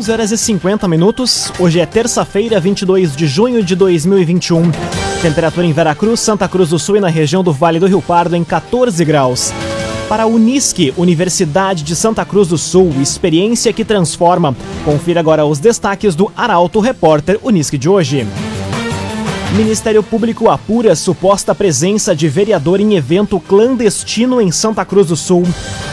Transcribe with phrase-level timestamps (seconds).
[0.00, 1.52] 11 horas e 50 minutos.
[1.58, 4.70] Hoje é terça-feira, 22 de junho de 2021.
[5.20, 8.34] Temperatura em Veracruz, Santa Cruz do Sul e na região do Vale do Rio Pardo
[8.34, 9.52] em 14 graus.
[10.08, 14.56] Para a Unisque, Universidade de Santa Cruz do Sul, experiência que transforma.
[14.86, 18.26] Confira agora os destaques do Arauto Repórter Unisque de hoje.
[19.54, 25.42] Ministério Público apura suposta presença de vereador em evento clandestino em Santa Cruz do Sul.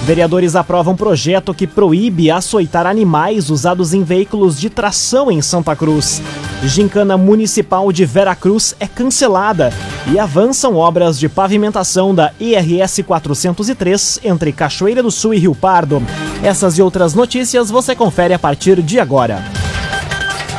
[0.03, 6.21] Vereadores aprovam projeto que proíbe açoitar animais usados em veículos de tração em Santa Cruz.
[6.63, 9.73] Gincana Municipal de Veracruz é cancelada
[10.11, 16.01] e avançam obras de pavimentação da IRS 403 entre Cachoeira do Sul e Rio Pardo.
[16.43, 19.43] Essas e outras notícias você confere a partir de agora.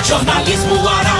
[0.04, 0.82] Jornalismo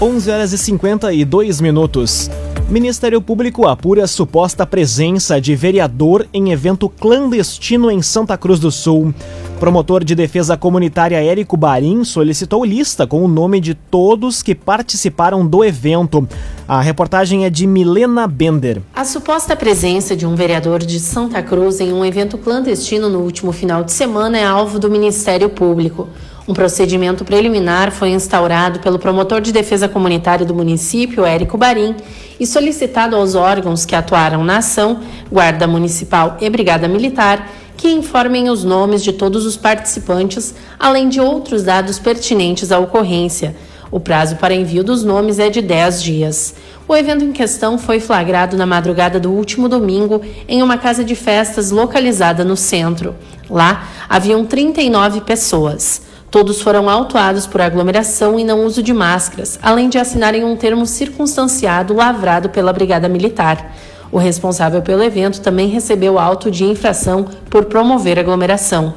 [0.00, 2.30] 11 horas e 52 minutos.
[2.68, 9.12] Ministério Público apura suposta presença de vereador em evento clandestino em Santa Cruz do Sul.
[9.58, 15.44] Promotor de defesa comunitária Érico Barim solicitou lista com o nome de todos que participaram
[15.44, 16.28] do evento.
[16.68, 18.80] A reportagem é de Milena Bender.
[18.94, 23.50] A suposta presença de um vereador de Santa Cruz em um evento clandestino no último
[23.50, 26.06] final de semana é alvo do Ministério Público.
[26.48, 31.94] Um procedimento preliminar foi instaurado pelo promotor de defesa comunitária do município, Érico Barim,
[32.40, 38.48] e solicitado aos órgãos que atuaram na ação, Guarda Municipal e Brigada Militar, que informem
[38.48, 43.54] os nomes de todos os participantes, além de outros dados pertinentes à ocorrência.
[43.90, 46.54] O prazo para envio dos nomes é de 10 dias.
[46.88, 51.14] O evento em questão foi flagrado na madrugada do último domingo em uma casa de
[51.14, 53.14] festas localizada no centro.
[53.50, 56.07] Lá haviam 39 pessoas.
[56.30, 60.84] Todos foram autuados por aglomeração e não uso de máscaras, além de assinarem um termo
[60.84, 63.74] circunstanciado lavrado pela Brigada Militar.
[64.12, 68.92] O responsável pelo evento também recebeu auto de infração por promover aglomeração.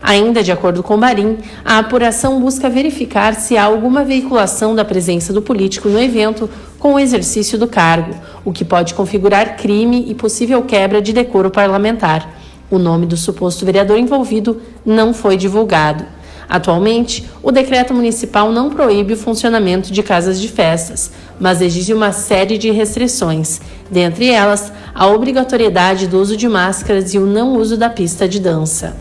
[0.00, 5.32] Ainda de acordo com Barim, a apuração busca verificar se há alguma veiculação da presença
[5.32, 6.48] do político no evento
[6.78, 8.14] com o exercício do cargo,
[8.44, 12.32] o que pode configurar crime e possível quebra de decoro parlamentar.
[12.70, 16.04] O nome do suposto vereador envolvido não foi divulgado.
[16.48, 22.12] Atualmente, o decreto municipal não proíbe o funcionamento de casas de festas, mas exige uma
[22.12, 27.76] série de restrições, dentre elas a obrigatoriedade do uso de máscaras e o não uso
[27.76, 28.96] da pista de dança.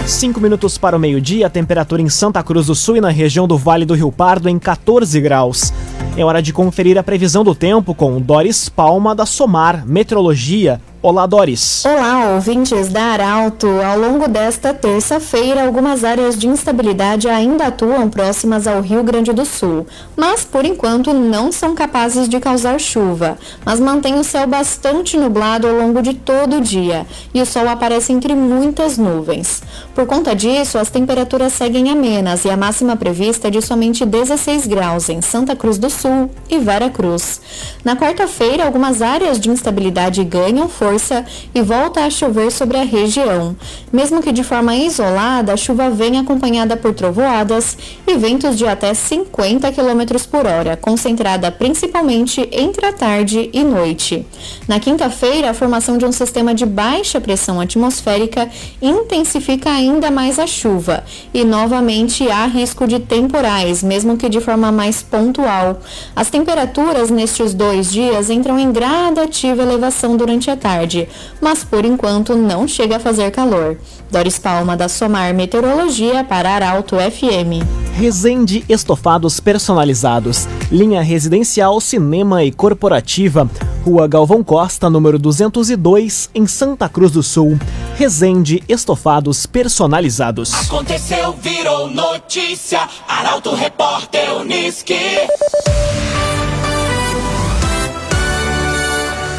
[0.06, 3.58] 5 minutos para o meio-dia, temperatura em Santa Cruz do Sul e na região do
[3.58, 5.72] Vale do Rio Pardo em 14 graus.
[6.18, 10.82] É hora de conferir a previsão do tempo com Doris Palma da Somar Meteorologia.
[11.04, 11.84] Olá, Doris.
[11.84, 13.68] Olá, ouvintes da Arauto.
[13.68, 19.44] Ao longo desta terça-feira, algumas áreas de instabilidade ainda atuam próximas ao Rio Grande do
[19.44, 25.18] Sul, mas por enquanto não são capazes de causar chuva, mas mantém o céu bastante
[25.18, 29.64] nublado ao longo de todo o dia e o sol aparece entre muitas nuvens.
[29.96, 34.68] Por conta disso, as temperaturas seguem amenas e a máxima prevista é de somente 16
[34.68, 37.42] graus em Santa Cruz do Sul e Vera Cruz.
[37.84, 42.84] Na quarta-feira, algumas áreas de instabilidade ganham força força e volta a chover sobre a
[42.84, 43.56] região.
[43.92, 47.78] Mesmo que de forma isolada, a chuva vem acompanhada por trovoadas
[48.08, 54.26] e ventos de até 50 km por hora, concentrada principalmente entre a tarde e noite.
[54.68, 58.50] Na quinta-feira, a formação de um sistema de baixa pressão atmosférica
[58.82, 61.04] intensifica ainda mais a chuva
[61.34, 65.81] e novamente há risco de temporais, mesmo que de forma mais pontual.
[66.16, 71.08] As temperaturas nestes dois dias entram em gradativa elevação durante a tarde
[71.40, 73.78] mas por enquanto não chega a fazer calor.
[74.10, 77.66] Doris Palma da Somar Meteorologia para Arauto FM.
[77.96, 83.50] Resende Estofados Personalizados, linha residencial, cinema e corporativa.
[83.84, 87.58] Rua Galvão Costa, número 202, em Santa Cruz do Sul.
[87.96, 90.54] Resende Estofados Personalizados.
[90.54, 92.88] Aconteceu, virou notícia.
[93.08, 94.94] Arauto Repórter Uniski.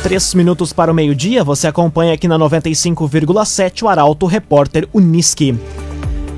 [0.02, 5.56] Três minutos para o meio-dia, você acompanha aqui na 95,7 o Arauto Repórter Uniski.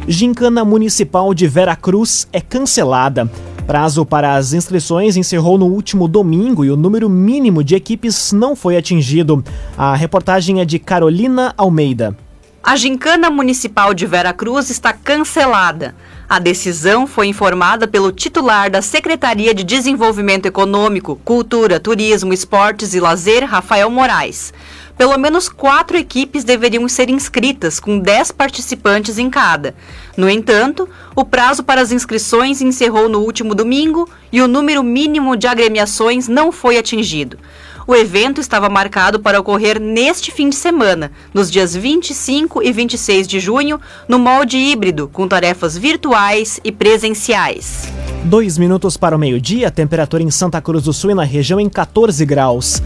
[0.06, 3.30] Gincana Municipal de Vera Cruz é cancelada.
[3.66, 8.54] Prazo para as inscrições encerrou no último domingo e o número mínimo de equipes não
[8.54, 9.42] foi atingido.
[9.76, 12.14] A reportagem é de Carolina Almeida.
[12.62, 15.94] A Gincana Municipal de Vera Cruz está cancelada.
[16.28, 23.00] A decisão foi informada pelo titular da Secretaria de Desenvolvimento Econômico, Cultura, Turismo, Esportes e
[23.00, 24.52] Lazer, Rafael Moraes.
[24.96, 29.74] Pelo menos quatro equipes deveriam ser inscritas, com dez participantes em cada.
[30.16, 35.36] No entanto, o prazo para as inscrições encerrou no último domingo e o número mínimo
[35.36, 37.38] de agremiações não foi atingido.
[37.86, 43.28] O evento estava marcado para ocorrer neste fim de semana, nos dias 25 e 26
[43.28, 47.92] de junho, no molde híbrido, com tarefas virtuais e presenciais.
[48.24, 51.68] Dois minutos para o meio-dia, temperatura em Santa Cruz do Sul e na região em
[51.68, 52.82] 14 graus.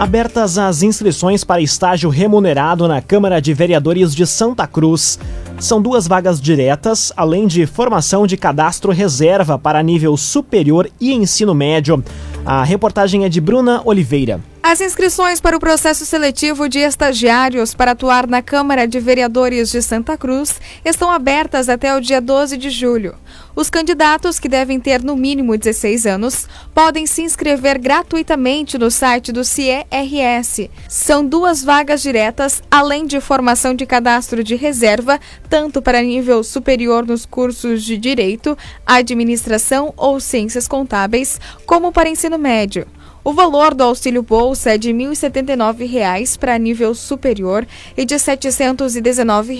[0.00, 5.18] Abertas as inscrições para estágio remunerado na Câmara de Vereadores de Santa Cruz.
[5.58, 11.54] São duas vagas diretas, além de formação de cadastro reserva para nível superior e ensino
[11.54, 12.02] médio.
[12.46, 14.40] A reportagem é de Bruna Oliveira.
[14.70, 19.82] As inscrições para o processo seletivo de estagiários para atuar na Câmara de Vereadores de
[19.82, 23.16] Santa Cruz estão abertas até o dia 12 de julho.
[23.56, 29.32] Os candidatos, que devem ter no mínimo 16 anos, podem se inscrever gratuitamente no site
[29.32, 30.70] do CIERS.
[30.88, 35.18] São duas vagas diretas, além de formação de cadastro de reserva,
[35.48, 38.56] tanto para nível superior nos cursos de Direito,
[38.86, 42.86] Administração ou Ciências Contábeis, como para ensino médio.
[43.22, 48.18] O valor do auxílio bolsa é de R$ 1.079 para nível superior e de R$
[48.18, 49.58] 719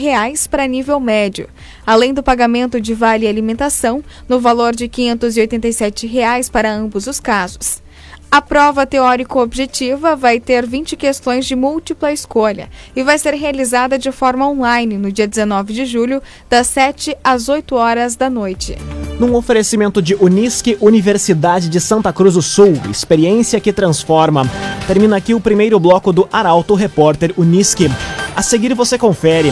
[0.49, 1.47] para nível médio,
[1.87, 6.11] além do pagamento de vale alimentação no valor de R$ 587
[6.51, 7.83] para ambos os casos.
[8.33, 14.13] A prova teórico-objetiva vai ter 20 questões de múltipla escolha e vai ser realizada de
[14.13, 18.79] forma online no dia 19 de julho, das 7 às 8 horas da noite.
[19.19, 24.49] Num oferecimento de Unisque, Universidade de Santa Cruz do Sul, experiência que transforma.
[24.87, 27.91] Termina aqui o primeiro bloco do Arauto Repórter Unisque.
[28.37, 29.51] A seguir você confere.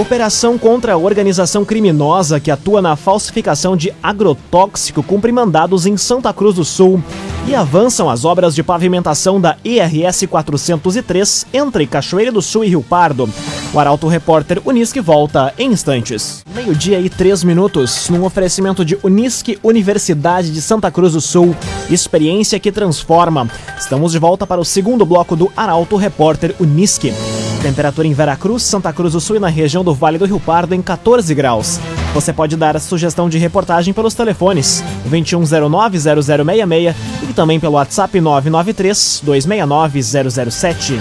[0.00, 6.32] Operação contra a organização criminosa que atua na falsificação de agrotóxico cumpre mandados em Santa
[6.32, 7.04] Cruz do Sul
[7.46, 12.82] e avançam as obras de pavimentação da IRS 403 entre Cachoeira do Sul e Rio
[12.82, 13.28] Pardo.
[13.74, 16.42] O Arauto Repórter Unisque volta em instantes.
[16.54, 21.54] Meio-dia e três minutos, num oferecimento de Unisque Universidade de Santa Cruz do Sul.
[21.90, 23.50] Experiência que transforma.
[23.78, 27.12] Estamos de volta para o segundo bloco do Arauto Repórter Unisque.
[27.62, 30.74] Temperatura em Veracruz, Santa Cruz do Sul e na região do Vale do Rio Pardo
[30.74, 31.78] em 14 graus.
[32.14, 36.94] Você pode dar a sugestão de reportagem pelos telefones 2109-0066
[37.28, 40.98] e também pelo WhatsApp 993-269-007.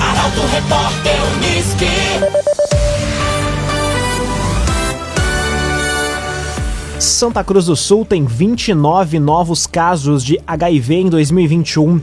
[0.00, 1.84] Arauto Repórter Uniski.
[6.98, 12.00] Santa Cruz do Sul tem 29 novos casos de HIV em 2021.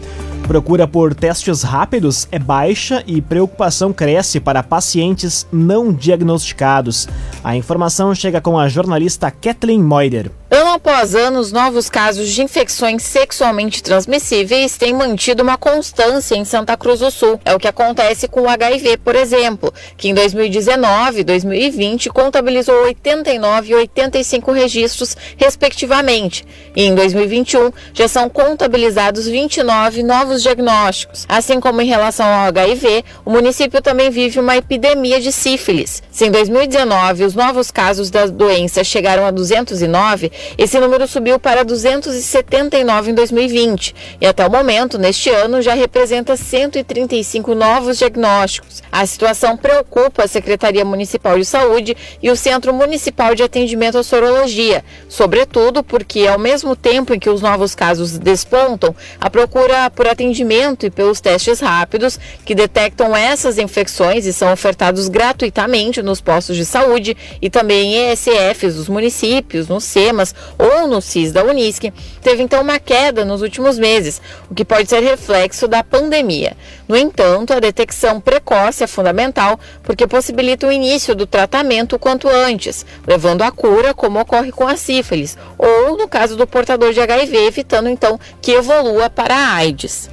[0.47, 7.05] Procura por testes rápidos é baixa e preocupação cresce para pacientes não diagnosticados.
[7.43, 10.31] A informação chega com a jornalista Kathleen Moider.
[10.49, 16.77] Uma após anos, novos casos de infecções sexualmente transmissíveis têm mantido uma constância em Santa
[16.77, 17.39] Cruz do Sul.
[17.43, 22.75] É o que acontece com o HIV, por exemplo, que em 2019 e 2020 contabilizou
[22.83, 26.45] 89 e 85 registros, respectivamente.
[26.75, 31.25] E em 2021 já são contabilizados 29 novos diagnósticos.
[31.27, 36.03] Assim como em relação ao HIV, o município também vive uma epidemia de sífilis.
[36.11, 41.63] Se em 2019 os novos casos da doença chegaram a 209, esse número subiu para
[41.63, 48.81] 279 em 2020 e até o momento, neste ano, já representa 135 novos diagnósticos.
[48.91, 54.03] A situação preocupa a Secretaria Municipal de Saúde e o Centro Municipal de Atendimento à
[54.03, 60.07] Sorologia, sobretudo porque, ao mesmo tempo em que os novos casos despontam, a procura por
[60.17, 66.55] atendimento e pelos testes rápidos que detectam essas infecções e são ofertados gratuitamente nos postos
[66.55, 71.93] de saúde e também em ESFs dos municípios, nos SEMAS ou no CIS da Unisc,
[72.21, 74.19] teve então uma queda nos últimos meses,
[74.49, 76.57] o que pode ser reflexo da pandemia.
[76.87, 82.85] No entanto, a detecção precoce é fundamental porque possibilita o início do tratamento quanto antes,
[83.05, 87.37] levando à cura, como ocorre com a sífilis, ou no caso do portador de HIV,
[87.37, 90.07] evitando então que evolua para a AIDS.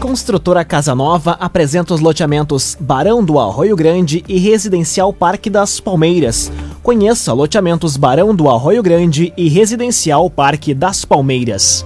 [0.00, 6.52] Construtora Casa Nova apresenta os loteamentos Barão do Arroio Grande e Residencial Parque das Palmeiras.
[6.84, 11.84] Conheça loteamentos Barão do Arroio Grande e Residencial Parque das Palmeiras.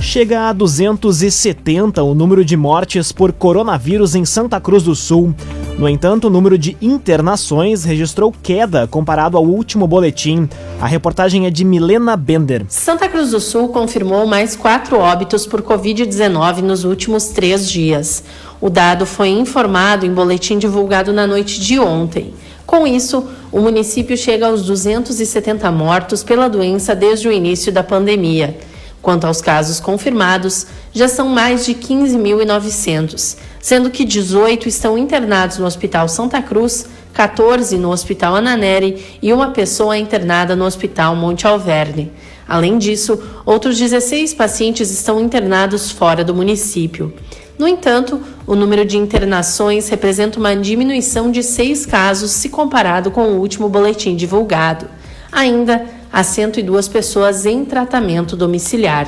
[0.00, 5.34] Chega a 270 o número de mortes por coronavírus em Santa Cruz do Sul.
[5.80, 10.46] No entanto, o número de internações registrou queda comparado ao último boletim.
[10.78, 12.66] A reportagem é de Milena Bender.
[12.68, 18.22] Santa Cruz do Sul confirmou mais quatro óbitos por Covid-19 nos últimos três dias.
[18.60, 22.34] O dado foi informado em boletim divulgado na noite de ontem.
[22.66, 28.54] Com isso, o município chega aos 270 mortos pela doença desde o início da pandemia.
[29.02, 35.66] Quanto aos casos confirmados, já são mais de 15.900, sendo que 18 estão internados no
[35.66, 42.12] Hospital Santa Cruz, 14 no Hospital Ananeri e uma pessoa internada no Hospital Monte Alverne.
[42.46, 47.14] Além disso, outros 16 pacientes estão internados fora do município.
[47.58, 53.28] No entanto, o número de internações representa uma diminuição de seis casos se comparado com
[53.28, 54.86] o último boletim divulgado.
[55.30, 59.06] Ainda há 102 pessoas em tratamento domiciliar.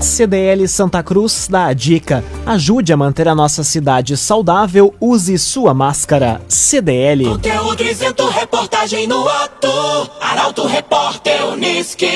[0.00, 5.72] CDL Santa Cruz dá a dica: ajude a manter a nossa cidade saudável, use sua
[5.72, 6.40] máscara.
[6.48, 7.24] CDL.
[7.26, 9.68] Conteúdo isento, reportagem no ato.
[10.20, 12.06] Arauto Repórter Uniski.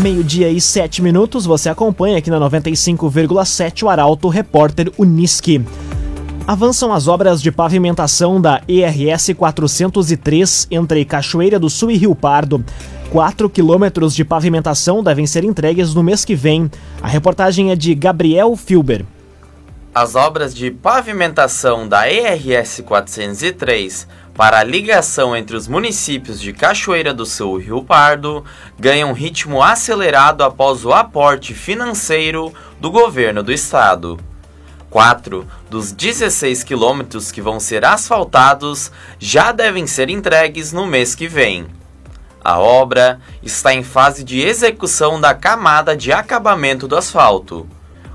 [0.00, 5.64] Meio-dia e sete minutos, você acompanha aqui na 95,7 o Arauto Repórter Uniski.
[6.46, 12.62] Avançam as obras de pavimentação da ERS 403 entre Cachoeira do Sul e Rio Pardo.
[13.10, 16.70] 4 quilômetros de pavimentação devem ser entregues no mês que vem.
[17.00, 19.06] A reportagem é de Gabriel Filber.
[19.94, 27.14] As obras de pavimentação da ERS 403 para a ligação entre os municípios de Cachoeira
[27.14, 28.44] do Sul e Rio Pardo
[28.78, 34.18] ganham ritmo acelerado após o aporte financeiro do governo do estado.
[34.94, 41.26] Quatro dos 16 quilômetros que vão ser asfaltados já devem ser entregues no mês que
[41.26, 41.66] vem.
[42.44, 47.68] A obra está em fase de execução da camada de acabamento do asfalto.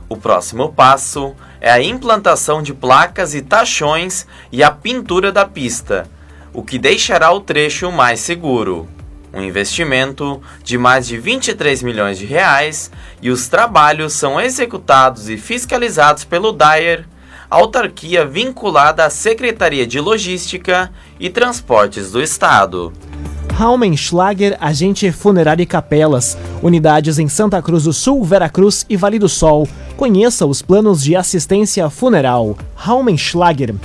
[0.08, 6.10] O próximo passo é a implantação de placas e tachões e a pintura da pista,
[6.54, 8.88] o que deixará o trecho mais seguro.
[9.34, 15.38] Um investimento de mais de 23 milhões de reais e os trabalhos são executados e
[15.38, 17.06] fiscalizados pelo DAER,
[17.50, 22.92] autarquia vinculada à Secretaria de Logística e Transportes do Estado.
[23.54, 29.28] Raumenschlager, agente funerário e capelas, unidades em Santa Cruz do Sul, Veracruz e Vale do
[29.28, 29.68] Sol.
[29.98, 32.58] Conheça os planos de assistência funeral.
[32.74, 33.76] Raumenschlager.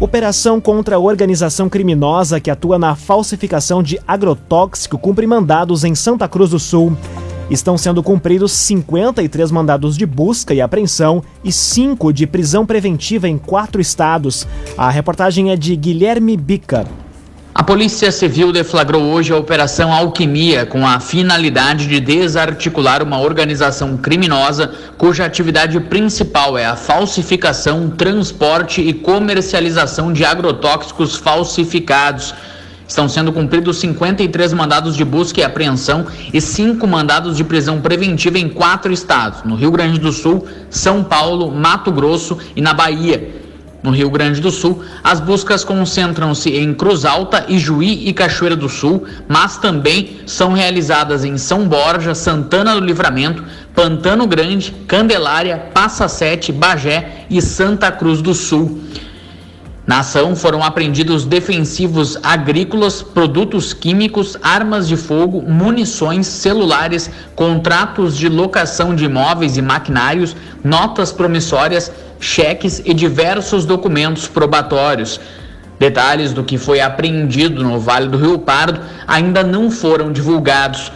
[0.00, 6.26] Operação contra a organização criminosa que atua na falsificação de agrotóxico cumpre mandados em Santa
[6.28, 6.96] Cruz do Sul.
[7.48, 13.38] Estão sendo cumpridos 53 mandados de busca e apreensão e 5 de prisão preventiva em
[13.38, 14.48] quatro estados.
[14.76, 16.84] A reportagem é de Guilherme Bica.
[17.64, 23.96] A Polícia Civil deflagrou hoje a Operação Alquimia com a finalidade de desarticular uma organização
[23.96, 32.34] criminosa cuja atividade principal é a falsificação, transporte e comercialização de agrotóxicos falsificados.
[32.86, 38.38] Estão sendo cumpridos 53 mandados de busca e apreensão e cinco mandados de prisão preventiva
[38.38, 43.42] em quatro estados: no Rio Grande do Sul, São Paulo, Mato Grosso e na Bahia.
[43.84, 48.66] No Rio Grande do Sul, as buscas concentram-se em Cruz Alta, Ijuí e Cachoeira do
[48.66, 56.08] Sul, mas também são realizadas em São Borja, Santana do Livramento, Pantano Grande, Candelária, Passa
[56.08, 58.80] Sete, Bagé e Santa Cruz do Sul.
[59.86, 68.30] Na ação foram apreendidos defensivos agrícolas, produtos químicos, armas de fogo, munições, celulares, contratos de
[68.30, 71.92] locação de imóveis e maquinários, notas promissórias,
[72.24, 75.20] cheques e diversos documentos probatórios.
[75.78, 80.90] Detalhes do que foi apreendido no Vale do Rio Pardo ainda não foram divulgados.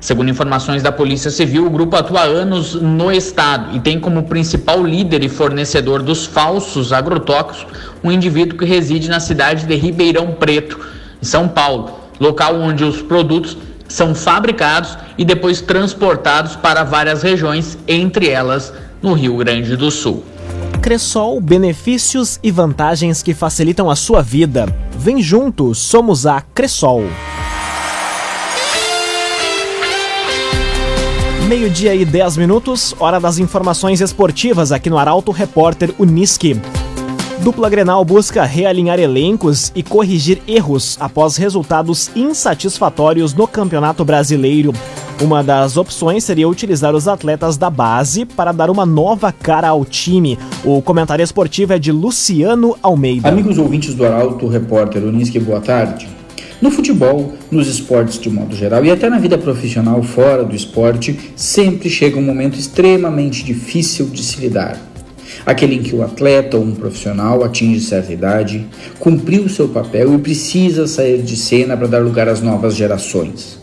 [0.00, 4.82] Segundo informações da Polícia Civil, o grupo atua anos no estado e tem como principal
[4.82, 7.66] líder e fornecedor dos falsos agrotóxicos
[8.02, 10.80] um indivíduo que reside na cidade de Ribeirão Preto,
[11.20, 17.76] em São Paulo, local onde os produtos são fabricados e depois transportados para várias regiões,
[17.86, 18.72] entre elas
[19.02, 20.24] no Rio Grande do Sul.
[20.82, 24.64] Cressol, benefícios e vantagens que facilitam a sua vida.
[24.96, 27.02] Vem junto, somos a Cressol.
[31.46, 36.58] Meio-dia e 10 minutos, hora das informações esportivas aqui no Arauto Repórter Uniski.
[37.40, 44.72] Dupla Grenal busca realinhar elencos e corrigir erros após resultados insatisfatórios no Campeonato Brasileiro.
[45.20, 49.84] Uma das opções seria utilizar os atletas da base para dar uma nova cara ao
[49.84, 50.38] time.
[50.64, 53.28] O comentário esportivo é de Luciano Almeida.
[53.28, 56.08] Amigos ouvintes do Arauto Repórter Uniski, boa tarde.
[56.62, 61.32] No futebol, nos esportes de modo geral e até na vida profissional fora do esporte,
[61.36, 64.80] sempre chega um momento extremamente difícil de se lidar.
[65.44, 68.66] Aquele em que o atleta ou um profissional atinge certa idade,
[68.98, 73.60] cumpriu seu papel e precisa sair de cena para dar lugar às novas gerações.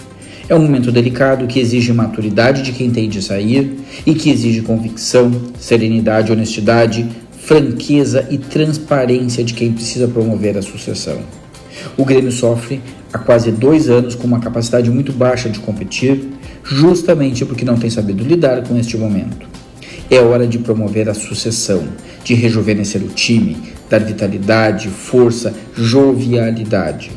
[0.50, 4.62] É um momento delicado que exige maturidade de quem tem de sair e que exige
[4.62, 11.20] convicção, serenidade, honestidade, franqueza e transparência de quem precisa promover a sucessão.
[11.98, 16.30] O Grêmio sofre há quase dois anos com uma capacidade muito baixa de competir,
[16.64, 19.46] justamente porque não tem sabido lidar com este momento.
[20.10, 21.84] É hora de promover a sucessão,
[22.24, 23.58] de rejuvenescer o time,
[23.90, 27.12] dar vitalidade, força, jovialidade.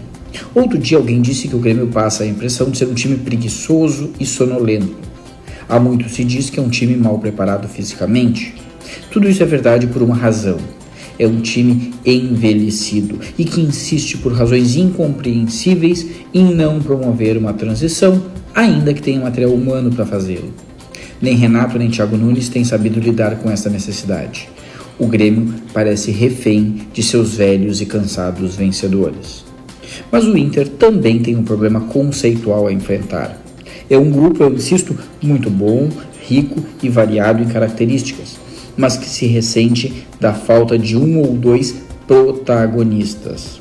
[0.54, 4.12] Outro dia alguém disse que o Grêmio passa a impressão de ser um time preguiçoso
[4.18, 4.96] e sonolento.
[5.68, 8.54] Há muito se diz que é um time mal preparado fisicamente.
[9.10, 10.58] Tudo isso é verdade por uma razão
[11.20, 18.22] é um time envelhecido e que insiste por razões incompreensíveis em não promover uma transição,
[18.54, 20.50] ainda que tenha material humano para fazê-lo.
[21.20, 24.48] Nem Renato nem Thiago Nunes têm sabido lidar com essa necessidade.
[24.98, 29.44] O Grêmio parece refém de seus velhos e cansados vencedores.
[30.10, 33.40] Mas o Inter também tem um problema conceitual a enfrentar.
[33.88, 35.88] É um grupo, eu insisto, muito bom,
[36.20, 38.38] rico e variado em características
[38.80, 43.60] mas que se ressente da falta de um ou dois protagonistas.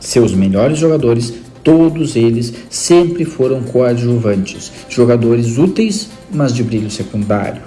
[0.00, 7.62] Seus melhores jogadores, todos eles, sempre foram coadjuvantes, jogadores úteis, mas de brilho secundário.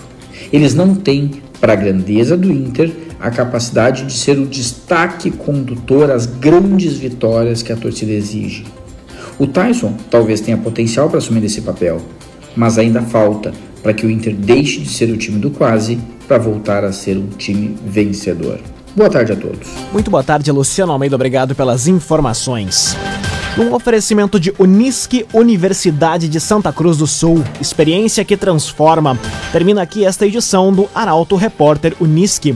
[0.52, 6.12] Eles não têm, para a grandeza do Inter, a capacidade de ser o destaque condutor
[6.12, 8.66] às grandes vitórias que a torcida exige.
[9.40, 12.02] O Tyson talvez tenha potencial para assumir esse papel,
[12.56, 13.54] mas ainda falta
[13.84, 17.18] para que o Inter deixe de ser o time do quase para voltar a ser
[17.18, 18.60] um time vencedor.
[18.96, 19.68] Boa tarde a todos.
[19.94, 21.16] Muito boa tarde, Luciano Almeida.
[21.16, 22.98] Obrigado pelas informações.
[23.58, 29.18] Um oferecimento de Unisque Universidade de Santa Cruz do Sul, experiência que transforma.
[29.52, 32.56] Termina aqui esta edição do Arauto Repórter Unisque.